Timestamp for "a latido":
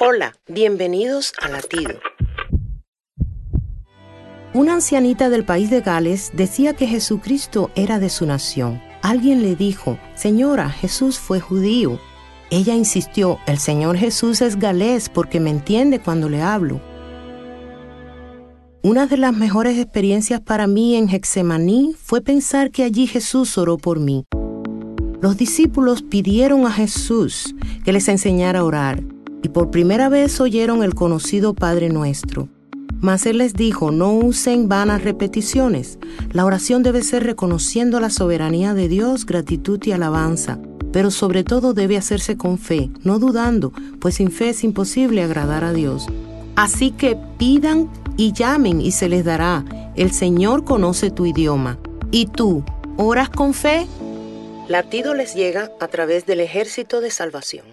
1.40-2.00